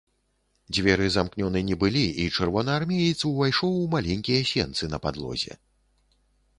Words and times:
Дзверы 0.77 1.09
замкнёны 1.15 1.61
не 1.67 1.77
былі, 1.83 2.03
і 2.25 2.27
чырвонаармеец 2.37 3.19
увайшоў 3.33 3.71
у 3.85 3.87
маленькія 3.95 4.41
сенцы 4.57 4.93
на 4.95 5.05
падлозе. 5.09 5.53